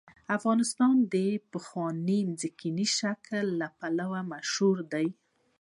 افغانستان 0.37 0.95
د 1.03 1.03
خپل 1.05 1.41
پخواني 1.53 2.19
ځمکني 2.41 2.87
شکل 2.99 3.45
لپاره 3.61 4.07
مشهور 4.31 4.77
دی. 4.93 5.07